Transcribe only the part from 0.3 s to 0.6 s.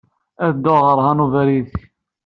Ad